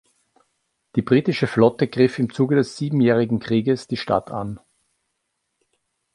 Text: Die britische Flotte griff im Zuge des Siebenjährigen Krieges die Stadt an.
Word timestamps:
Die 0.95 1.03
britische 1.03 1.45
Flotte 1.45 1.87
griff 1.87 2.17
im 2.17 2.33
Zuge 2.33 2.55
des 2.55 2.75
Siebenjährigen 2.75 3.39
Krieges 3.39 3.85
die 3.85 3.97
Stadt 3.97 4.31
an. 4.31 4.59